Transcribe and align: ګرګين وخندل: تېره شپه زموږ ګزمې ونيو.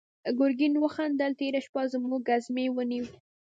ګرګين 0.37 0.73
وخندل: 0.77 1.31
تېره 1.39 1.59
شپه 1.65 1.81
زموږ 1.91 2.21
ګزمې 2.27 2.65
ونيو. 2.71 3.05